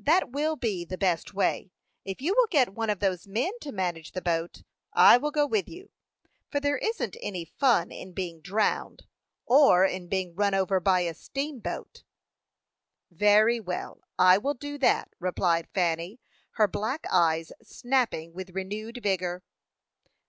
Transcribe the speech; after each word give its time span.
"That 0.00 0.32
will 0.32 0.56
be 0.56 0.84
the 0.84 0.98
best 0.98 1.32
way. 1.32 1.70
If 2.04 2.20
you 2.20 2.34
will 2.36 2.48
get 2.50 2.70
one 2.74 2.90
of 2.90 2.98
those 2.98 3.28
men 3.28 3.52
to 3.60 3.70
manage 3.70 4.10
the 4.10 4.20
boat, 4.20 4.64
I 4.92 5.16
will 5.16 5.30
go 5.30 5.46
with 5.46 5.68
you; 5.68 5.90
for 6.50 6.58
there 6.58 6.78
isn't 6.78 7.16
any 7.20 7.44
fun 7.44 7.92
in 7.92 8.12
being 8.12 8.40
drowned, 8.40 9.06
or 9.46 9.84
in 9.84 10.08
being 10.08 10.34
run 10.34 10.54
over 10.54 10.80
by 10.80 11.02
a 11.02 11.14
steamboat." 11.14 12.02
"Very 13.12 13.60
well, 13.60 14.00
I 14.18 14.38
will 14.38 14.54
do 14.54 14.76
that," 14.78 15.12
replied 15.20 15.68
Fanny, 15.72 16.18
her 16.58 16.66
black 16.66 17.06
eyes 17.08 17.52
snapping 17.62 18.32
with 18.32 18.50
renewed 18.56 18.98
vigor. 19.00 19.44